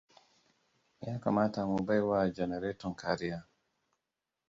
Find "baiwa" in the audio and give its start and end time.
1.87-2.19